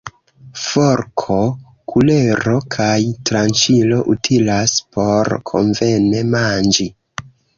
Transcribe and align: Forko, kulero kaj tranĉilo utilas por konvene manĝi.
Forko, 0.59 1.35
kulero 1.93 2.53
kaj 2.77 2.95
tranĉilo 3.29 3.99
utilas 4.15 4.75
por 4.97 5.31
konvene 5.51 6.25
manĝi. 6.33 6.91